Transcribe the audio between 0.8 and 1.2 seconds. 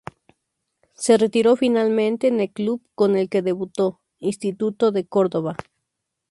Se